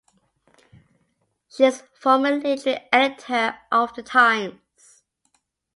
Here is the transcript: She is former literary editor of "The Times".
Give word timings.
She 1.47 1.63
is 1.63 1.83
former 1.93 2.31
literary 2.31 2.89
editor 2.91 3.55
of 3.71 3.93
"The 3.93 4.01
Times". 4.01 5.03